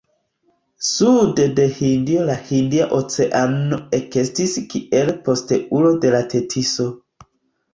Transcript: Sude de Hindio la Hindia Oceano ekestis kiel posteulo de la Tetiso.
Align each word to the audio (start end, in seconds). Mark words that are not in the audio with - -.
Sude 0.91 1.43
de 1.59 1.65
Hindio 1.75 2.23
la 2.29 2.37
Hindia 2.47 2.87
Oceano 3.01 3.79
ekestis 3.99 4.57
kiel 4.73 5.13
posteulo 5.29 5.93
de 6.07 6.15
la 6.17 6.27
Tetiso. 6.35 6.89